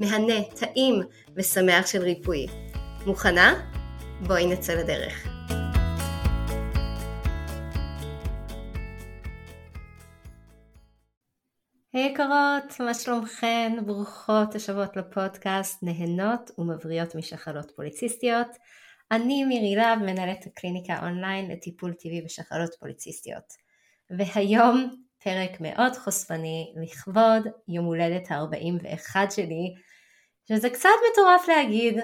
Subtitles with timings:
[0.00, 1.02] מהנה, טעים
[1.36, 2.46] ושמח של ריפוי.
[3.06, 3.54] מוכנה?
[4.26, 5.26] בואי נצא לדרך.
[11.92, 13.72] היי hey, יקרות, מה שלומכן?
[13.86, 18.48] ברוכות השבות לפודקאסט נהנות ומבריאות משחלות פוליציסטיות.
[19.10, 23.52] אני מירי להב, מנהלת הקליניקה אונליין לטיפול טבעי בשחלות פוליציסטיות.
[24.10, 29.74] והיום פרק מאוד חושפני לכבוד יום הולדת ה-41 שלי,
[30.48, 31.98] שזה קצת מטורף להגיד,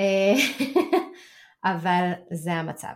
[0.00, 0.34] אה,
[1.72, 2.94] אבל זה המצב.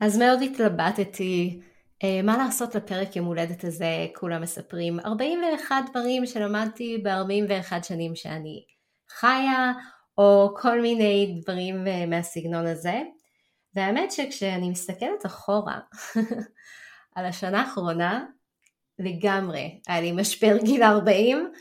[0.00, 1.60] אז מאוד התלבטתי
[2.04, 8.64] אה, מה לעשות לפרק יום הולדת הזה, כולם מספרים 41 דברים שלמדתי ב-41 שנים שאני
[9.08, 9.72] חיה,
[10.18, 13.02] או כל מיני דברים אה, מהסגנון הזה.
[13.74, 15.78] והאמת שכשאני מסתכלת אחורה
[17.14, 18.24] על השנה האחרונה,
[18.98, 21.52] לגמרי, היה לי משבר גיל 40,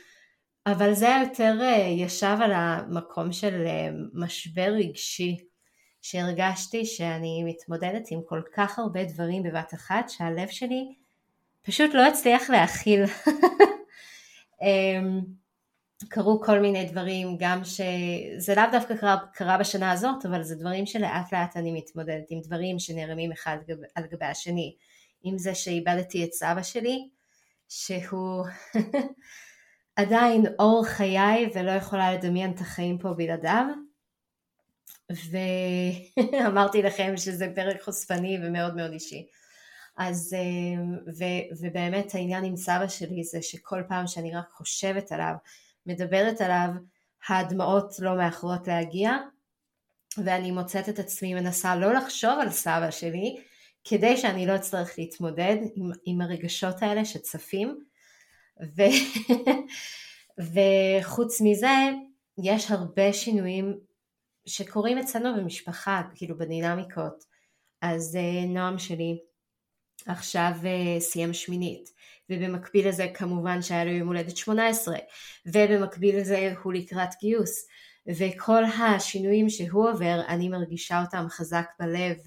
[0.66, 5.38] אבל זה יותר אה, ישב על המקום של אה, משבר רגשי,
[6.02, 10.96] שהרגשתי שאני מתמודדת עם כל כך הרבה דברים בבת אחת, שהלב שלי
[11.62, 13.04] פשוט לא הצליח להכיל.
[14.62, 15.22] אמ,
[16.10, 20.86] קרו כל מיני דברים, גם שזה לאו דווקא קרה, קרה בשנה הזאת, אבל זה דברים
[20.86, 23.58] שלאט לאט אני מתמודדת עם דברים שנערמים אחד
[23.96, 24.76] על גבי השני.
[25.26, 27.10] אם זה שאיבדתי את סבא שלי,
[27.72, 28.46] שהוא
[29.96, 33.66] עדיין אור חיי ולא יכולה לדמיין את החיים פה בלעדיו.
[35.32, 39.28] ואמרתי לכם שזה פרק חושפני ומאוד מאוד אישי.
[39.98, 40.36] אז
[41.18, 41.24] ו,
[41.62, 45.34] ובאמת העניין עם סבא שלי זה שכל פעם שאני רק חושבת עליו,
[45.86, 46.70] מדברת עליו,
[47.30, 49.12] הדמעות לא מאחרות להגיע,
[50.18, 53.44] ואני מוצאת את עצמי מנסה לא לחשוב על סבא שלי,
[53.84, 57.84] כדי שאני לא אצטרך להתמודד עם, עם הרגשות האלה שצפים.
[58.78, 58.82] ו...
[61.02, 61.68] וחוץ מזה,
[62.44, 63.80] יש הרבה שינויים
[64.46, 67.24] שקורים אצלנו במשפחה, כאילו בדינמיקות.
[67.82, 69.20] אז אה, נועם שלי
[70.06, 71.90] עכשיו אה, סיים שמינית,
[72.30, 74.98] ובמקביל לזה כמובן שהיה לו יום הולדת 18,
[75.46, 77.68] ובמקביל לזה הוא לקראת גיוס,
[78.08, 82.18] וכל השינויים שהוא עובר, אני מרגישה אותם חזק בלב,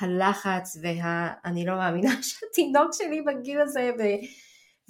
[0.00, 3.90] והלחץ, ואני לא מאמינה שהתינוק שלי בגיל הזה,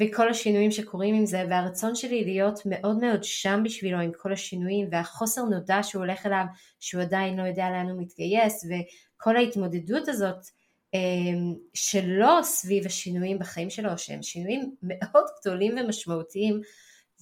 [0.01, 4.89] וכל השינויים שקורים עם זה, והרצון שלי להיות מאוד מאוד שם בשבילו עם כל השינויים,
[4.91, 6.45] והחוסר נודע שהוא הולך אליו,
[6.81, 10.47] שהוא עדיין לא יודע לאן הוא מתגייס, וכל ההתמודדות הזאת
[10.95, 16.61] אמ, שלו סביב השינויים בחיים שלו, שהם שינויים מאוד גדולים ומשמעותיים,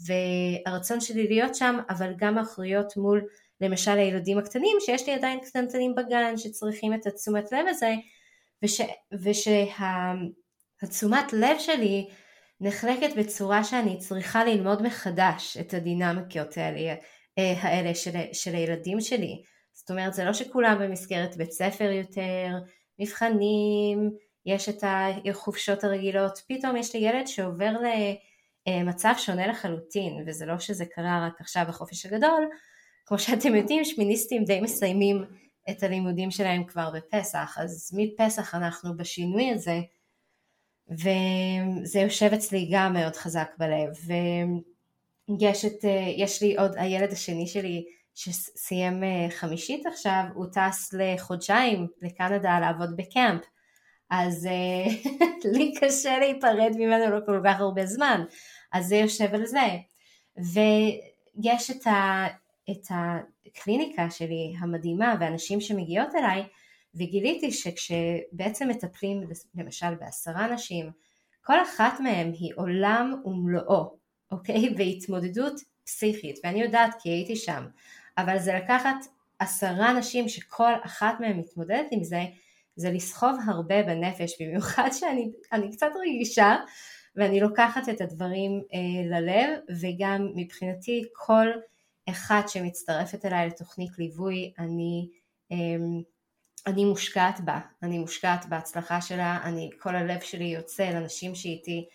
[0.06, 3.24] והרצון שלי להיות שם, אבל גם האחריות מול
[3.60, 7.94] למשל הילדים הקטנים, שיש לי עדיין קטנטנים בגן שצריכים את התשומת לב הזה,
[9.12, 9.72] ושהתשומת
[11.32, 12.08] ושה, לב שלי
[12.60, 16.94] נחלקת בצורה שאני צריכה ללמוד מחדש את הדינמיקות האלה,
[17.36, 19.42] האלה של, של הילדים שלי.
[19.72, 22.48] זאת אומרת, זה לא שכולם במסגרת בית ספר יותר,
[22.98, 24.10] מבחנים,
[24.46, 24.84] יש את
[25.30, 27.72] החופשות הרגילות, פתאום יש לי ילד שעובר
[28.66, 32.48] למצב שונה לחלוטין, וזה לא שזה קרה רק עכשיו בחופש הגדול,
[33.06, 35.24] כמו שאתם יודעים, שמיניסטים די מסיימים
[35.70, 39.80] את הלימודים שלהם כבר בפסח, אז מפסח אנחנו בשינוי הזה,
[40.90, 43.90] וזה יושב אצלי גם מאוד חזק בלב,
[45.28, 45.84] ויש את,
[46.16, 47.84] יש לי עוד, הילד השני שלי
[48.14, 53.42] שסיים אה, חמישית עכשיו, הוא טס לחודשיים לקנדה לעבוד בקמפ,
[54.10, 55.12] אז אה,
[55.54, 58.24] לי קשה להיפרד ממנו לא כל כך הרבה זמן,
[58.72, 59.66] אז זה יושב על זה.
[60.36, 62.26] ויש את, ה,
[62.70, 66.42] את הקליניקה שלי המדהימה ואנשים שמגיעות אליי,
[66.94, 69.20] וגיליתי שכשבעצם מטפלים
[69.54, 70.90] למשל בעשרה נשים,
[71.44, 73.96] כל אחת מהן היא עולם ומלואו,
[74.30, 74.68] אוקיי?
[74.76, 77.66] והתמודדות פסיכית, ואני יודעת כי הייתי שם.
[78.18, 78.96] אבל זה לקחת
[79.38, 82.20] עשרה נשים שכל אחת מהן מתמודדת עם זה,
[82.76, 84.88] זה לסחוב הרבה בנפש, במיוחד
[85.52, 86.56] שאני קצת רגישה
[87.16, 91.46] ואני לוקחת את הדברים אה, ללב וגם מבחינתי כל
[92.08, 95.08] אחד שמצטרפת אליי לתוכנית ליווי אני,
[95.52, 95.56] אה,
[96.66, 101.86] אני מושקעת בה, אני מושקעת בהצלחה שלה, אני, כל הלב שלי יוצא לנשים שאיתי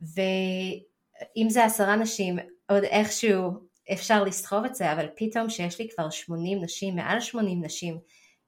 [0.00, 2.38] ואם זה עשרה נשים
[2.68, 3.52] עוד איכשהו
[3.92, 7.98] אפשר לסחוב את זה אבל פתאום שיש לי כבר 80 נשים, מעל 80 נשים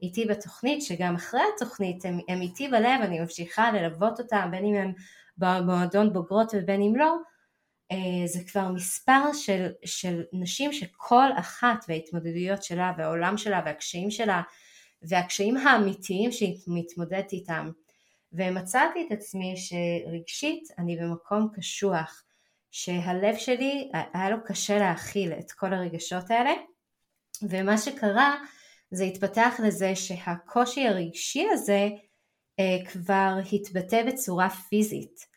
[0.02, 4.74] איתי בתוכנית שגם אחרי התוכנית הם, הם איתי בלב, אני ממשיכה ללוות אותם בין אם
[4.74, 4.92] הם
[5.38, 7.16] במועדון בוגרות ובין אם לא,
[8.26, 14.42] זה כבר מספר של, של נשים שכל אחת וההתמודדויות שלה והעולם שלה והקשיים שלה
[15.02, 17.70] והקשיים האמיתיים שהיא מתמודדת איתם
[18.32, 22.24] ומצאתי את עצמי שרגשית אני במקום קשוח
[22.70, 26.52] שהלב שלי היה לו קשה להכיל את כל הרגשות האלה
[27.42, 28.36] ומה שקרה
[28.90, 31.88] זה התפתח לזה שהקושי הרגשי הזה
[32.60, 35.35] אה, כבר התבטא בצורה פיזית.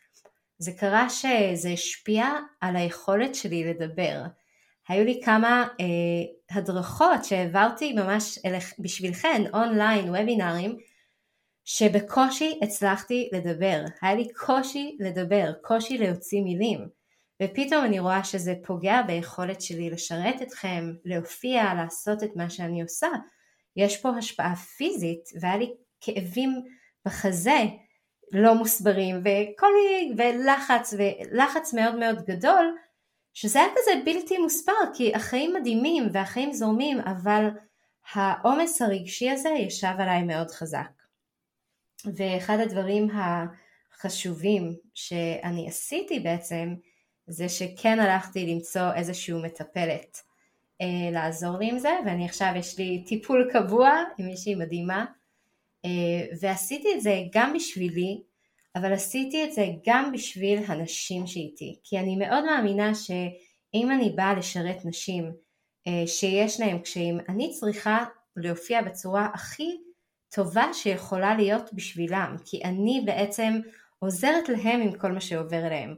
[0.62, 2.26] זה קרה שזה השפיע
[2.60, 4.22] על היכולת שלי לדבר.
[4.88, 10.76] היו לי כמה אה, הדרכות שהעברתי ממש אליך, בשבילכן, אונליין, וובינארים,
[11.64, 13.84] שבקושי הצלחתי לדבר.
[14.02, 16.88] היה לי קושי לדבר, קושי להוציא מילים.
[17.42, 23.08] ופתאום אני רואה שזה פוגע ביכולת שלי לשרת אתכם, להופיע, לעשות את מה שאני עושה.
[23.76, 25.70] יש פה השפעה פיזית, והיה לי
[26.00, 26.62] כאבים
[27.06, 27.58] בחזה
[28.32, 32.76] לא מוסברים וכל מיני ולחץ ולחץ מאוד מאוד גדול
[33.34, 37.48] שזה היה כזה בלתי מוסבר כי החיים מדהימים והחיים זורמים אבל
[38.12, 40.90] העומס הרגשי הזה ישב עליי מאוד חזק.
[42.16, 46.74] ואחד הדברים החשובים שאני עשיתי בעצם
[47.26, 50.22] זה שכן הלכתי למצוא איזשהו מטפלת
[50.80, 55.04] אה, לעזור לי עם זה ואני עכשיו יש לי טיפול קבוע עם מישהי מדהימה
[56.40, 58.22] ועשיתי את זה גם בשבילי,
[58.76, 64.34] אבל עשיתי את זה גם בשביל הנשים שאיתי, כי אני מאוד מאמינה שאם אני באה
[64.34, 65.32] לשרת נשים
[65.86, 68.04] אה, שיש להן קשיים, אני צריכה
[68.36, 69.76] להופיע בצורה הכי
[70.34, 73.60] טובה שיכולה להיות בשבילם, כי אני בעצם
[73.98, 75.94] עוזרת להם עם כל מה שעובר אליהם.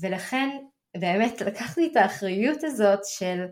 [0.00, 0.48] ולכן
[0.96, 3.44] באמת לקחתי את האחריות הזאת של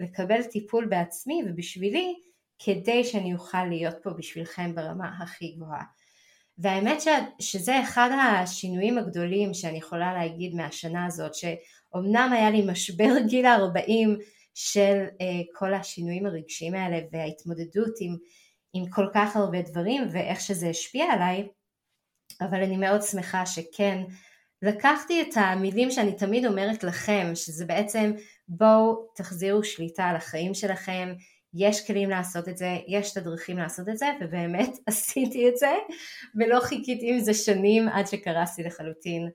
[0.00, 2.14] לקבל טיפול בעצמי ובשבילי
[2.58, 5.84] כדי שאני אוכל להיות פה בשבילכם ברמה הכי גבוהה.
[6.58, 7.08] והאמת ש,
[7.40, 14.20] שזה אחד השינויים הגדולים שאני יכולה להגיד מהשנה הזאת, שאומנם היה לי משבר גיל ה-40
[14.54, 15.24] של uh,
[15.54, 18.16] כל השינויים הרגשיים האלה וההתמודדות עם,
[18.72, 21.48] עם כל כך הרבה דברים ואיך שזה השפיע עליי,
[22.40, 24.02] אבל אני מאוד שמחה שכן
[24.62, 28.12] לקחתי את המילים שאני תמיד אומרת לכם, שזה בעצם
[28.48, 31.14] בואו תחזירו שליטה על החיים שלכם,
[31.56, 35.72] יש כלים לעשות את זה, יש את הדרכים לעשות את זה, ובאמת עשיתי את זה,
[36.34, 39.28] ולא חיכיתי עם זה שנים עד שקרסתי לחלוטין.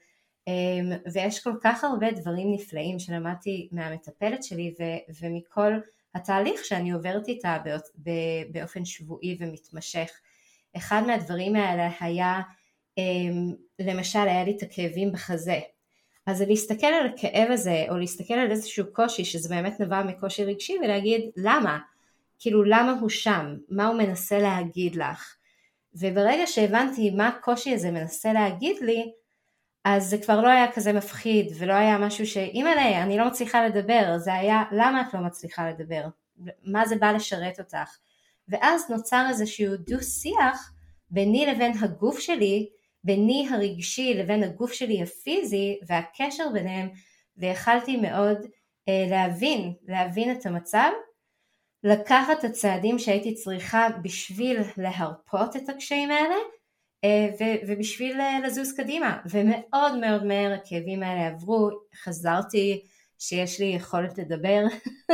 [0.47, 5.73] אמ, ויש כל כך הרבה דברים נפלאים שלמדתי מהמטפלת שלי ו- ומכל
[6.15, 7.57] התהליך שאני עוברת איתה
[8.51, 10.11] באופן שבועי ומתמשך.
[10.77, 12.41] אחד מהדברים האלה היה,
[12.97, 15.59] אמ, למשל היה לי את הכאבים בחזה.
[16.25, 20.77] אז להסתכל על הכאב הזה, או להסתכל על איזשהו קושי, שזה באמת נבע מקושי רגשי,
[20.83, 21.79] ולהגיד למה?
[22.41, 25.35] כאילו למה הוא שם, מה הוא מנסה להגיד לך.
[25.93, 29.11] וברגע שהבנתי מה הקושי הזה מנסה להגיד לי,
[29.85, 34.17] אז זה כבר לא היה כזה מפחיד ולא היה משהו שאימא'לה אני לא מצליחה לדבר,
[34.17, 36.01] זה היה למה את לא מצליחה לדבר,
[36.63, 37.97] מה זה בא לשרת אותך.
[38.47, 40.73] ואז נוצר איזשהו דו שיח
[41.09, 42.69] ביני לבין הגוף שלי,
[43.03, 46.89] ביני הרגשי לבין הגוף שלי הפיזי והקשר ביניהם
[47.37, 48.37] ויכלתי מאוד
[48.89, 50.91] אה, להבין, להבין את המצב
[51.83, 56.35] לקחת את הצעדים שהייתי צריכה בשביל להרפות את הקשיים האלה
[57.03, 57.29] אה,
[57.67, 59.17] ובשביל אה, לזוז קדימה.
[59.29, 61.69] ומאוד מאוד מהר הכאבים האלה עברו,
[62.03, 62.81] חזרתי
[63.19, 64.63] שיש לי יכולת לדבר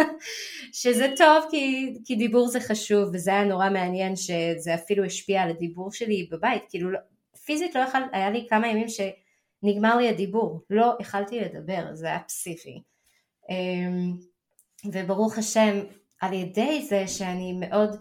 [0.81, 5.49] שזה טוב כי, כי דיבור זה חשוב וזה היה נורא מעניין שזה אפילו השפיע על
[5.49, 6.63] הדיבור שלי בבית.
[6.69, 6.99] כאילו לא,
[7.45, 12.19] פיזית לא יכול, היה לי כמה ימים שנגמר לי הדיבור, לא יכלתי לדבר, זה היה
[12.19, 12.81] פסיכי
[13.49, 14.13] אמ,
[14.91, 15.79] וברוך השם
[16.21, 17.95] על ידי זה שאני מאוד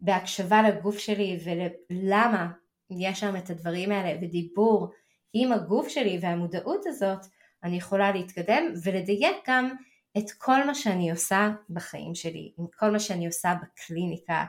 [0.00, 2.50] בהקשבה לגוף שלי ולמה
[2.90, 4.90] יש שם את הדברים האלה ודיבור
[5.32, 7.26] עם הגוף שלי והמודעות הזאת
[7.64, 9.74] אני יכולה להתקדם ולדייק גם
[10.18, 14.44] את כל מה שאני עושה בחיים שלי, עם כל מה שאני עושה בקליניקה,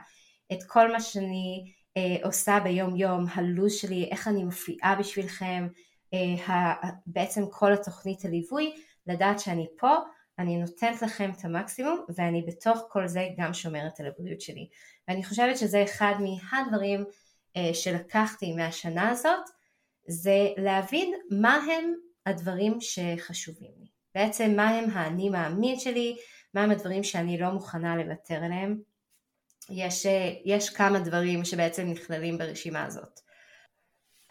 [0.52, 5.68] את כל מה שאני אה, עושה ביום יום, הלו"ז שלי, איך אני מופיעה בשבילכם,
[6.14, 6.74] אה,
[7.06, 8.74] בעצם כל התוכנית הליווי,
[9.06, 9.96] לדעת שאני פה
[10.38, 14.68] אני נותנת לכם את המקסימום ואני בתוך כל זה גם שומרת על הבריאות שלי.
[15.08, 17.04] ואני חושבת שזה אחד מהדברים
[17.56, 19.44] אה, שלקחתי מהשנה הזאת,
[20.06, 21.94] זה להבין מה הם
[22.26, 23.86] הדברים שחשובים לי.
[24.14, 26.16] בעצם מה הם האני מאמין שלי,
[26.54, 28.80] מה הם הדברים שאני לא מוכנה לוותר עליהם.
[29.70, 33.20] יש, אה, יש כמה דברים שבעצם נכללים ברשימה הזאת.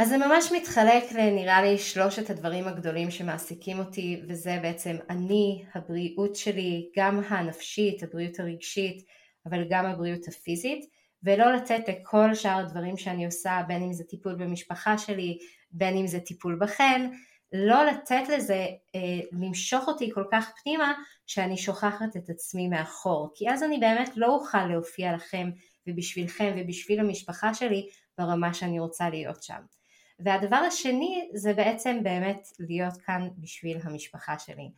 [0.03, 6.35] אז זה ממש מתחלק לנראה לי שלושת הדברים הגדולים שמעסיקים אותי וזה בעצם אני, הבריאות
[6.35, 9.05] שלי, גם הנפשית, הבריאות הרגשית,
[9.45, 10.85] אבל גם הבריאות הפיזית,
[11.23, 15.37] ולא לתת לכל שאר הדברים שאני עושה, בין אם זה טיפול במשפחה שלי,
[15.71, 17.11] בין אם זה טיפול בכן,
[17.53, 20.93] לא לתת לזה אה, למשוך אותי כל כך פנימה
[21.27, 25.49] שאני שוכחת את עצמי מאחור כי אז אני באמת לא אוכל להופיע לכם
[25.87, 29.82] ובשבילכם ובשביל המשפחה שלי ברמה שאני רוצה להיות שם.
[30.23, 34.69] והדבר השני זה בעצם באמת להיות כאן בשביל המשפחה שלי.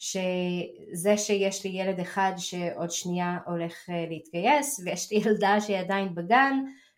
[0.00, 6.14] שזה שיש לי ילד אחד שעוד שנייה הולך אה, להתגייס ויש לי ילדה שהיא עדיין
[6.14, 6.54] בגן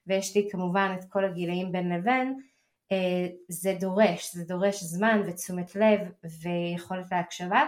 [0.06, 2.38] ויש לי כמובן את כל הגילאים בין לבין
[2.92, 6.00] אה, זה דורש, זה דורש זמן ותשומת לב
[6.42, 7.62] ויכולת להקשבה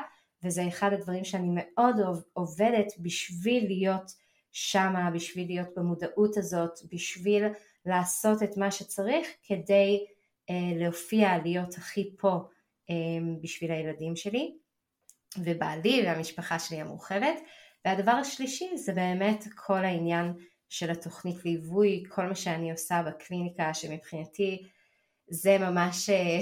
[0.44, 1.96] וזה אחד הדברים שאני מאוד
[2.32, 4.12] עובדת בשביל להיות
[4.52, 7.44] שמה, בשביל להיות במודעות הזאת, בשביל
[7.86, 10.04] לעשות את מה שצריך כדי
[10.50, 12.38] להופיע, להיות הכי פה
[12.90, 12.94] אה,
[13.42, 14.54] בשביל הילדים שלי
[15.38, 17.40] ובעלי והמשפחה שלי המורחבת.
[17.84, 20.32] והדבר השלישי זה באמת כל העניין
[20.68, 24.62] של התוכנית ליווי, כל מה שאני עושה בקליניקה שמבחינתי
[25.28, 26.40] זה ממש אה,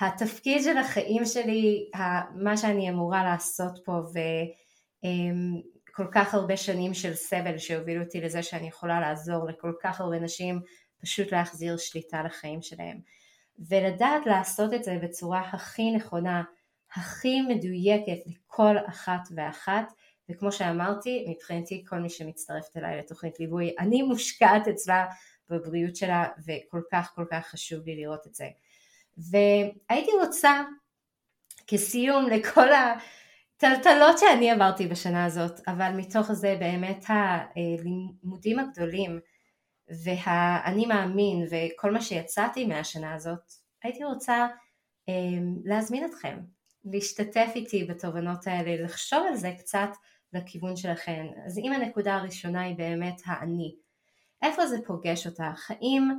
[0.06, 1.90] התפקיד של החיים שלי,
[2.34, 3.92] מה שאני אמורה לעשות פה
[5.02, 10.18] וכל כך הרבה שנים של סבל שהובילו אותי לזה שאני יכולה לעזור לכל כך הרבה
[10.20, 10.60] נשים
[11.00, 13.00] פשוט להחזיר שליטה לחיים שלהם.
[13.58, 16.42] ולדעת לעשות את זה בצורה הכי נכונה,
[16.94, 19.92] הכי מדויקת לכל אחת ואחת,
[20.30, 25.06] וכמו שאמרתי, מבחינתי כל מי שמצטרפת אליי לתוכנית ליווי, אני מושקעת אצלה
[25.48, 28.48] בבריאות שלה וכל כך כל כך חשוב לי לראות את זה.
[29.18, 30.62] והייתי רוצה
[31.66, 39.20] כסיום לכל הטלטלות שאני עברתי בשנה הזאת, אבל מתוך זה באמת הלימודים הגדולים
[40.04, 44.46] והאני מאמין וכל מה שיצאתי מהשנה הזאת, הייתי רוצה
[45.08, 46.38] אמ, להזמין אתכם
[46.84, 49.88] להשתתף איתי בתובנות האלה, לחשוב על זה קצת
[50.32, 51.26] לכיוון שלכם.
[51.46, 53.74] אז אם הנקודה הראשונה היא באמת האני,
[54.42, 55.70] איפה זה פוגש אותך?
[55.70, 56.10] האם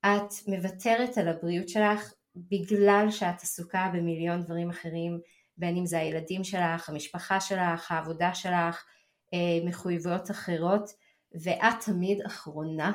[0.00, 5.20] את מוותרת על הבריאות שלך בגלל שאת עסוקה במיליון דברים אחרים,
[5.56, 8.84] בין אם זה הילדים שלך, המשפחה שלך, העבודה שלך,
[9.34, 10.90] אה, מחויבויות אחרות,
[11.42, 12.92] ואת תמיד אחרונה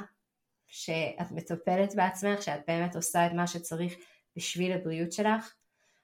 [0.67, 3.93] שאת מטפלת בעצמך, שאת באמת עושה את מה שצריך
[4.35, 5.53] בשביל הבריאות שלך.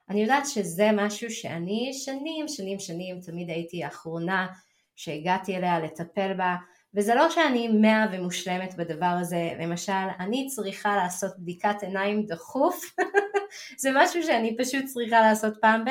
[0.10, 4.48] אני יודעת שזה משהו שאני שנים שנים שנים תמיד הייתי האחרונה
[4.96, 6.56] שהגעתי אליה לטפל בה
[6.94, 12.96] וזה לא שאני מאה ומושלמת בדבר הזה, למשל אני צריכה לעשות בדיקת עיניים דחוף,
[13.82, 15.89] זה משהו שאני פשוט צריכה לעשות פעם ב...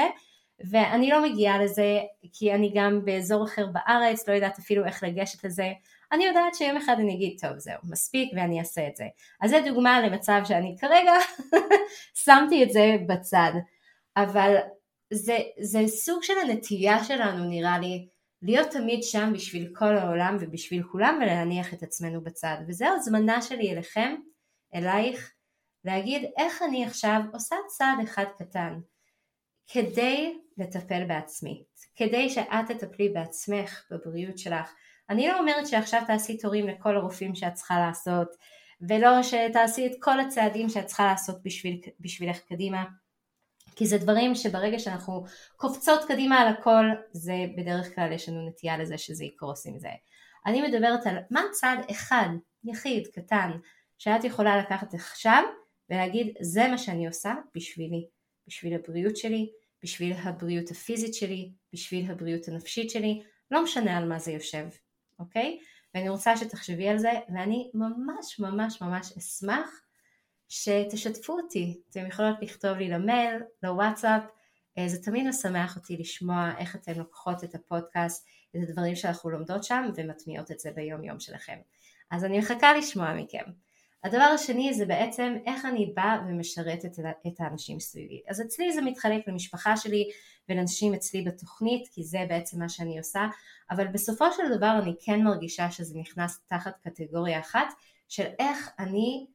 [0.70, 2.00] ואני לא מגיעה לזה
[2.32, 5.72] כי אני גם באזור אחר בארץ, לא יודעת אפילו איך לגשת לזה,
[6.12, 9.04] אני יודעת שיום אחד אני אגיד טוב זהו מספיק ואני אעשה את זה.
[9.40, 11.12] אז זה דוגמה למצב שאני כרגע
[12.24, 13.52] שמתי את זה בצד,
[14.16, 14.56] אבל
[15.12, 18.08] זה, זה סוג של הנטייה שלנו נראה לי
[18.42, 22.56] להיות תמיד שם בשביל כל העולם ובשביל כולם ולהניח את עצמנו בצד.
[22.68, 24.14] וזו הזמנה שלי אליכם,
[24.74, 25.34] אלייך,
[25.84, 28.80] להגיד איך אני עכשיו עושה צעד אחד קטן
[29.66, 31.64] כדי לטפל בעצמי,
[31.96, 34.74] כדי שאת תטפלי בעצמך בבריאות שלך.
[35.10, 38.28] אני לא אומרת שעכשיו תעשי תורים לכל הרופאים שאת צריכה לעשות,
[38.88, 42.84] ולא שתעשי את כל הצעדים שאת צריכה לעשות בשביל, בשבילך קדימה.
[43.76, 45.24] כי זה דברים שברגע שאנחנו
[45.56, 49.88] קופצות קדימה על הכל, זה בדרך כלל יש לנו נטייה לזה שזה יקרוס עם זה.
[50.46, 52.28] אני מדברת על מה צעד אחד,
[52.64, 53.50] יחיד, קטן,
[53.98, 55.42] שאת יכולה לקחת עכשיו
[55.90, 58.06] ולהגיד זה מה שאני עושה בשבילי,
[58.46, 59.50] בשביל הבריאות שלי,
[59.82, 64.66] בשביל הבריאות הפיזית שלי, בשביל הבריאות הנפשית שלי, לא משנה על מה זה יושב,
[65.24, 65.58] אוקיי?
[65.94, 69.70] ואני רוצה שתחשבי על זה ואני ממש ממש ממש אשמח
[70.48, 74.22] שתשתפו אותי, אתם יכולות לכתוב לי למייל, לוואטסאפ,
[74.78, 79.64] אה, זה תמיד משמח אותי לשמוע איך אתן לוקחות את הפודקאסט, את הדברים שאנחנו לומדות
[79.64, 81.58] שם ומטמיעות את זה ביום יום שלכם.
[82.10, 83.44] אז אני מחכה לשמוע מכם.
[84.04, 88.22] הדבר השני זה בעצם איך אני באה ומשרתת את האנשים סביבי.
[88.28, 90.04] אז אצלי זה מתחלק למשפחה שלי
[90.48, 93.26] ולאנשים אצלי בתוכנית, כי זה בעצם מה שאני עושה,
[93.70, 97.74] אבל בסופו של דבר אני כן מרגישה שזה נכנס תחת קטגוריה אחת
[98.08, 99.26] של איך אני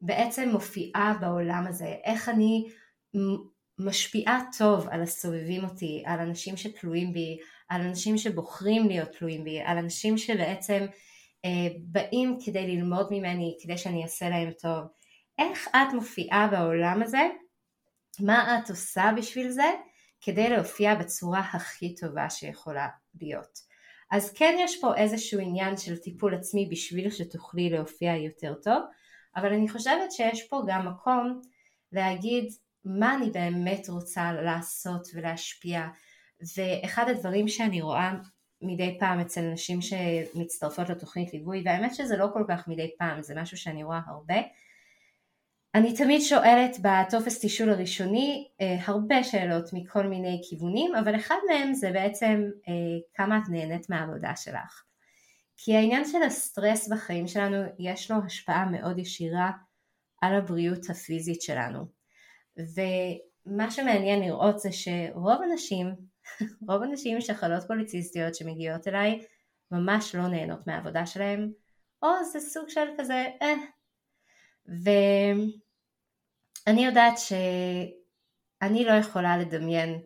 [0.00, 2.68] בעצם מופיעה בעולם הזה, איך אני
[3.78, 9.60] משפיעה טוב על הסובבים אותי, על אנשים שתלויים בי, על אנשים שבוחרים להיות תלויים בי,
[9.60, 10.86] על אנשים שבעצם
[11.78, 14.84] באים כדי ללמוד ממני, כדי שאני אעשה להם טוב.
[15.38, 17.28] איך את מופיעה בעולם הזה?
[18.20, 19.72] מה את עושה בשביל זה?
[20.20, 22.88] כדי להופיע בצורה הכי טובה שיכולה
[23.20, 23.58] להיות.
[24.10, 28.82] אז כן יש פה איזשהו עניין של טיפול עצמי בשביל שתוכלי להופיע יותר טוב,
[29.36, 31.40] אבל אני חושבת שיש פה גם מקום
[31.92, 32.44] להגיד
[32.84, 35.86] מה אני באמת רוצה לעשות ולהשפיע
[36.56, 38.12] ואחד הדברים שאני רואה
[38.62, 43.34] מדי פעם אצל נשים שמצטרפות לתוכנית ליווי והאמת שזה לא כל כך מדי פעם זה
[43.34, 44.36] משהו שאני רואה הרבה
[45.76, 51.74] אני תמיד שואלת בטופס תישול הראשוני אה, הרבה שאלות מכל מיני כיוונים, אבל אחד מהם
[51.74, 52.72] זה בעצם אה,
[53.14, 54.82] כמה את נהנית מהעבודה שלך.
[55.56, 59.50] כי העניין של הסטרס בחיים שלנו יש לו השפעה מאוד ישירה
[60.20, 61.86] על הבריאות הפיזית שלנו.
[62.56, 65.94] ומה שמעניין לראות זה שרוב הנשים,
[66.68, 69.24] רוב הנשים שחלות פוליציסטיות שמגיעות אליי
[69.70, 71.52] ממש לא נהנות מהעבודה שלהם,
[72.02, 73.54] או זה סוג של כזה אה.
[74.68, 74.90] ו...
[76.66, 80.00] אני יודעת שאני לא יכולה לדמיין,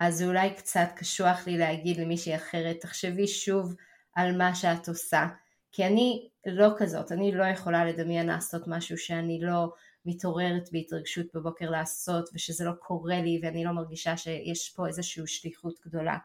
[0.00, 3.74] אז זה אולי קצת קשוח לי להגיד למישהי אחרת, תחשבי שוב
[4.14, 5.26] על מה שאת עושה,
[5.72, 9.72] כי אני לא כזאת, אני לא יכולה לדמיין לעשות משהו שאני לא
[10.06, 15.74] מתעוררת בהתרגשות בבוקר לעשות, ושזה לא קורה לי ואני לא מרגישה שיש פה איזושהי שליחות
[15.86, 16.18] גדולה.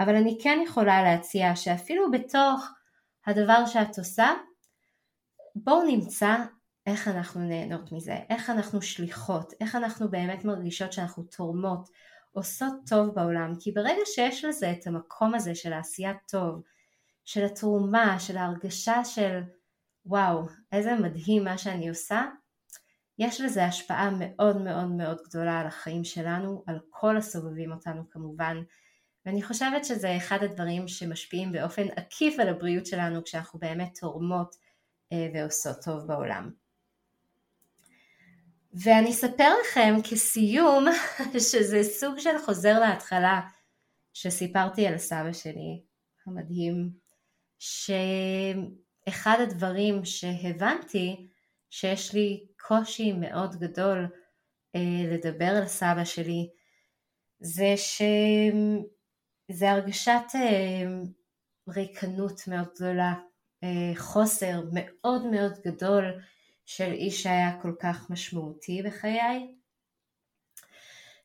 [0.00, 2.70] אבל אני כן יכולה להציע שאפילו בתוך
[3.26, 4.32] הדבר שאת עושה,
[5.54, 6.36] בואו נמצא
[6.86, 11.88] איך אנחנו נהנות מזה, איך אנחנו שליחות, איך אנחנו באמת מרגישות שאנחנו תורמות,
[12.32, 16.62] עושות טוב בעולם, כי ברגע שיש לזה את המקום הזה של העשיית טוב,
[17.24, 19.40] של התרומה, של ההרגשה של
[20.06, 22.22] וואו, איזה מדהים מה שאני עושה,
[23.18, 28.56] יש לזה השפעה מאוד מאוד מאוד גדולה על החיים שלנו, על כל הסובבים אותנו כמובן,
[29.26, 34.56] ואני חושבת שזה אחד הדברים שמשפיעים באופן עקיף על הבריאות שלנו כשאנחנו באמת תורמות
[35.12, 36.50] אה, ועושות טוב בעולם.
[38.74, 40.86] ואני אספר לכם כסיום
[41.50, 43.40] שזה סוג של חוזר להתחלה
[44.12, 45.82] שסיפרתי על סבא שלי
[46.26, 46.90] המדהים
[47.58, 51.28] שאחד הדברים שהבנתי
[51.70, 54.06] שיש לי קושי מאוד גדול
[54.74, 56.50] אה, לדבר על סבא שלי.
[57.40, 60.86] זה שזה הרגשת אה,
[61.68, 63.14] ריקנות מאוד גדולה,
[63.64, 66.04] אה, חוסר מאוד מאוד גדול
[66.64, 69.54] של איש שהיה כל כך משמעותי בחיי.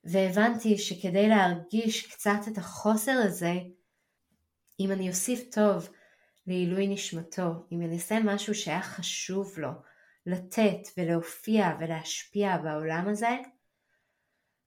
[0.04, 3.54] והבנתי שכדי להרגיש קצת את החוסר הזה
[4.80, 5.89] אם אני אוסיף טוב
[6.47, 9.71] לעילוי נשמתו, אם אני אעשה משהו שהיה חשוב לו
[10.25, 13.38] לתת ולהופיע ולהשפיע בעולם הזה,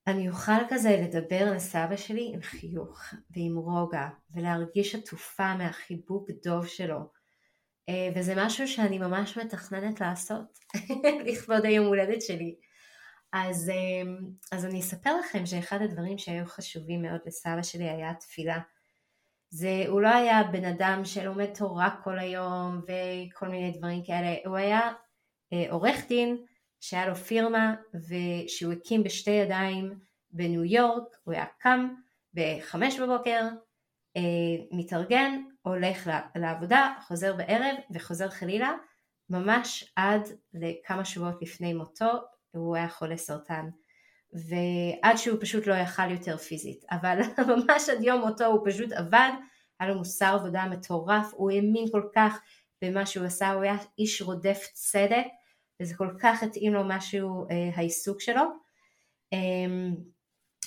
[0.07, 6.67] אני אוכל כזה לדבר על סבא שלי עם חיוך ועם רוגע ולהרגיש עטופה מהחיבוק דוב
[6.67, 7.11] שלו
[7.89, 10.59] אה, וזה משהו שאני ממש מתכננת לעשות
[11.27, 12.55] לכבוד היום הולדת שלי.
[13.33, 14.13] אז, אה,
[14.53, 18.59] אז אני אספר לכם שאחד הדברים שהיו חשובים מאוד לסבא שלי היה התפילה.
[19.51, 24.57] זה, הוא לא היה בן אדם שלומד תורה כל היום וכל מיני דברים כאלה, הוא
[24.57, 24.93] היה
[25.71, 26.37] עורך דין
[26.81, 29.99] שהיה לו פירמה ושהוא הקים בשתי ידיים
[30.31, 31.89] בניו יורק, הוא היה קם
[32.35, 33.41] בחמש בבוקר,
[34.17, 34.23] אה,
[34.71, 38.73] מתארגן, הולך לעבודה, חוזר בערב וחוזר חלילה,
[39.31, 42.11] ממש עד לכמה שבועות לפני מותו
[42.51, 43.69] הוא היה חולה סרטן.
[44.33, 46.85] ועד שהוא פשוט לא יכל יותר פיזית.
[46.91, 47.19] אבל
[47.57, 49.31] ממש עד יום מותו הוא פשוט עבד,
[49.81, 52.41] היה לו מוסר עבודה מטורף, הוא האמין כל כך
[52.85, 55.27] במה שהוא עשה, הוא היה איש רודף צדק
[55.83, 58.43] וזה כל כך התאים לו משהו אה, העיסוק שלו
[59.33, 59.39] אה,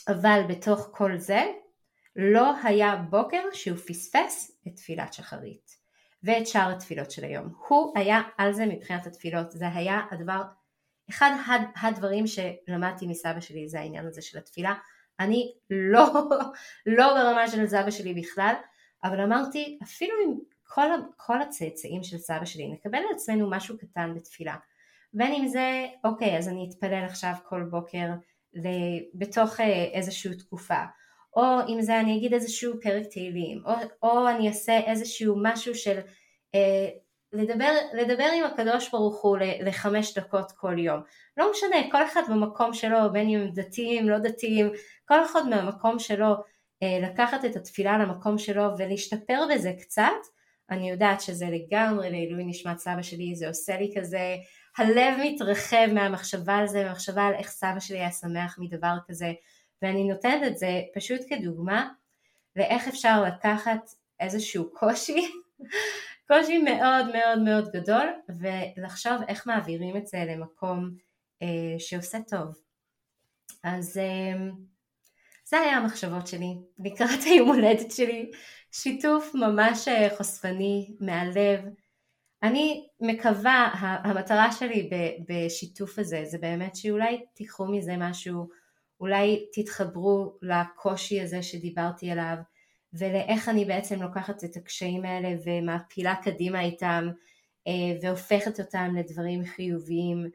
[0.07, 1.41] אבל בתוך כל זה
[2.15, 5.77] לא היה בוקר שהוא פספס את תפילת שחרית
[6.23, 7.53] ואת שאר התפילות של היום.
[7.67, 10.41] הוא היה על זה מבחינת התפילות, זה היה הדבר,
[11.09, 14.73] אחד הדברים שלמדתי מסבא שלי זה העניין הזה של התפילה.
[15.19, 16.05] אני לא,
[16.97, 18.53] לא ברמה של סבא שלי בכלל,
[19.03, 20.33] אבל אמרתי אפילו אם
[20.67, 24.55] כל, כל הצאצאים של סבא שלי נקבל על עצמנו משהו קטן בתפילה.
[25.13, 28.07] בין אם זה, אוקיי, אז אני אתפלל עכשיו כל בוקר
[29.13, 30.83] בתוך אה, איזושהי תקופה,
[31.35, 35.99] או אם זה אני אגיד איזשהו פרק תהילים, או, או אני אעשה איזשהו משהו של
[36.55, 36.89] אה,
[37.33, 41.01] לדבר, לדבר עם הקדוש ברוך הוא לחמש דקות כל יום.
[41.37, 44.69] לא משנה, כל אחד במקום שלו, בין אם דתיים, לא דתיים,
[45.05, 46.35] כל אחד מהמקום שלו,
[46.83, 50.36] אה, לקחת את התפילה למקום שלו ולהשתפר בזה קצת,
[50.69, 54.35] אני יודעת שזה לגמרי לעילוי נשמת סבא שלי, זה עושה לי כזה,
[54.77, 59.33] הלב מתרחב מהמחשבה על זה, מהמחשבה על איך סבא שלי היה שמח מדבר כזה,
[59.81, 61.89] ואני נותנת את זה פשוט כדוגמה
[62.55, 65.21] לאיך אפשר לקחת איזשהו קושי,
[66.27, 68.07] קושי מאוד מאוד מאוד גדול,
[68.39, 70.89] ולחשוב איך מעבירים את זה למקום
[71.41, 72.55] אה, שעושה טוב.
[73.63, 74.49] אז אה,
[75.49, 78.31] זה היה המחשבות שלי לקראת היום הולדת שלי,
[78.71, 81.59] שיתוף ממש אה, חושפני, מהלב.
[82.43, 84.89] אני מקווה, המטרה שלי
[85.29, 88.47] בשיתוף הזה זה באמת שאולי תיקחו מזה משהו,
[88.99, 92.35] אולי תתחברו לקושי הזה שדיברתי עליו
[92.93, 97.07] ולאיך אני בעצם לוקחת את הקשיים האלה ומעפילה קדימה איתם
[97.67, 100.29] אה, והופכת אותם לדברים חיוביים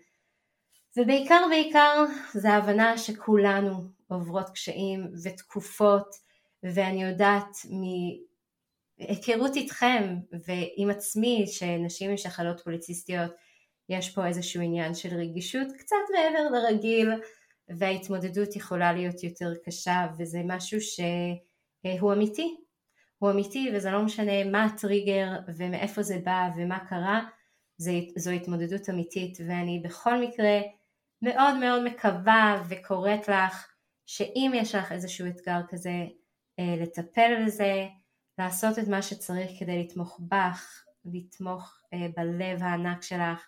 [0.96, 3.72] ובעיקר בעיקר זה ההבנה שכולנו
[4.12, 6.08] עוברות קשיים ותקופות
[6.62, 7.56] ואני יודעת
[8.98, 13.30] מהיכרות איתכם ועם עצמי שנשים משחלות פוליציסטיות
[13.88, 17.10] יש פה איזשהו עניין של רגישות קצת מעבר לרגיל
[17.68, 22.56] וההתמודדות יכולה להיות יותר קשה וזה משהו שהוא אמיתי.
[23.18, 27.20] הוא אמיתי וזה לא משנה מה הטריגר ומאיפה זה בא ומה קרה
[27.76, 30.60] זה, זו התמודדות אמיתית ואני בכל מקרה
[31.22, 33.71] מאוד מאוד מקווה וקוראת לך
[34.06, 36.06] שאם יש לך איזשהו אתגר כזה,
[36.58, 37.86] אה, לטפל בזה,
[38.38, 43.46] לעשות את מה שצריך כדי לתמוך בך, לתמוך אה, בלב הענק שלך,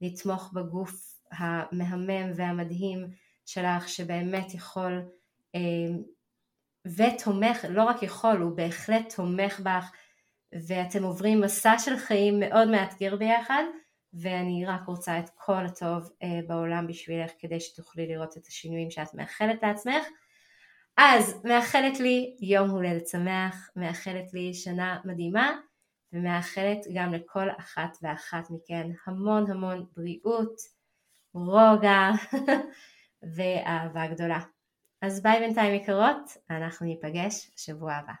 [0.00, 3.10] לתמוך בגוף המהמם והמדהים
[3.46, 5.02] שלך שבאמת יכול
[5.54, 5.60] אה,
[6.86, 9.92] ותומך, לא רק יכול, הוא בהחלט תומך בך
[10.66, 13.62] ואתם עוברים מסע של חיים מאוד מאתגר ביחד
[14.14, 19.14] ואני רק רוצה את כל הטוב אה, בעולם בשבילך כדי שתוכלי לראות את השינויים שאת
[19.14, 20.06] מאחלת לעצמך.
[20.96, 25.58] אז מאחלת לי יום הולדת שמח, מאחלת לי שנה מדהימה
[26.12, 30.60] ומאחלת גם לכל אחת ואחת מכן המון המון בריאות,
[31.34, 32.10] רוגע
[33.36, 34.40] ואהבה גדולה.
[35.02, 38.12] אז ביי בינתיים יקרות, אנחנו ניפגש שבוע הבא.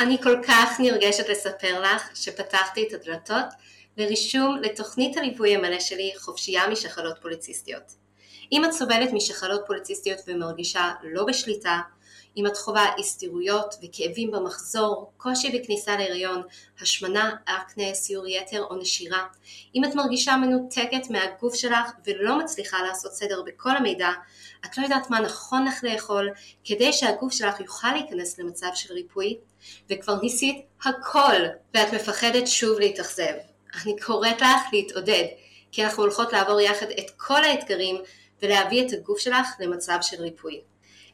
[0.00, 3.46] אני כל כך נרגשת לספר לך שפתחתי את הדלתות
[3.98, 7.92] לרישום לתוכנית הליווי המלא שלי חופשייה משחלות פוליציסטיות.
[8.52, 11.80] אם את סובלת משחלות פוליציסטיות ומרגישה לא בשליטה,
[12.36, 16.42] אם את חווה הסתירויות וכאבים במחזור, קושי בכניסה להיריון,
[16.80, 19.26] השמנה, אקנה, סיור יתר או נשירה,
[19.74, 24.10] אם את מרגישה מנותקת מהגוף שלך ולא מצליחה לעשות סדר בכל המידע,
[24.64, 26.30] את לא יודעת מה נכון לך לאכול
[26.64, 29.38] כדי שהגוף שלך יוכל להיכנס למצב של ריפוי,
[29.90, 31.36] וכבר ניסית הכל
[31.74, 33.57] ואת מפחדת שוב להתאכזב.
[33.82, 35.24] אני קוראת לך להתעודד,
[35.72, 37.96] כי אנחנו הולכות לעבור יחד את כל האתגרים
[38.42, 40.60] ולהביא את הגוף שלך למצב של ריפוי.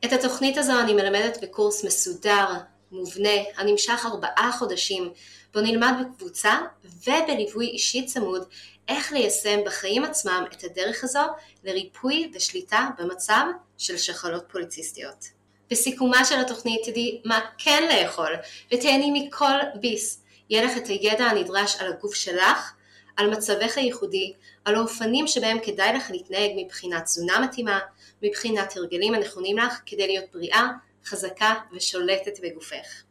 [0.04, 2.46] את התוכנית הזו אני מלמדת בקורס מסודר,
[2.92, 5.12] מובנה, הנמשך ארבעה חודשים,
[5.54, 8.44] בו נלמד בקבוצה ובליווי אישי צמוד
[8.88, 11.20] איך ליישם בחיים עצמם את הדרך הזו
[11.64, 13.44] לריפוי ושליטה במצב
[13.78, 15.24] של שחלות פוליציסטיות.
[15.70, 18.36] בסיכומה של התוכנית תדעי מה כן לאכול
[18.72, 20.23] ותהני מכל ביס.
[20.50, 22.72] יהיה לך את הידע הנדרש על הגוף שלך,
[23.16, 24.32] על מצבך הייחודי,
[24.64, 27.78] על האופנים שבהם כדאי לך להתנהג מבחינת תזונה מתאימה,
[28.22, 30.68] מבחינת הרגלים הנכונים לך כדי להיות בריאה,
[31.04, 33.02] חזקה ושולטת בגופך.